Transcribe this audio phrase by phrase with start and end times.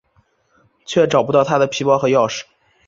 [0.83, 2.41] 却找不到她的皮包和钥匙。